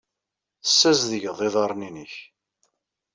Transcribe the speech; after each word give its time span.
Tassazedgeḍ 0.63 1.39
iḍarren-nnek. 1.47 2.13